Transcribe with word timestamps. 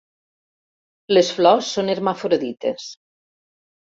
Les 1.17 1.29
flors 1.41 1.69
són 1.77 1.93
hermafrodites. 1.95 2.87